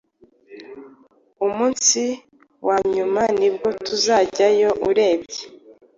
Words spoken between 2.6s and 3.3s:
wanyuma